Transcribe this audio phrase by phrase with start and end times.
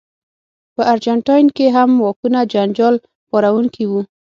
[0.75, 2.95] په ارجنټاین کې هم واکونه جنجال
[3.29, 4.01] پاروونکي وو.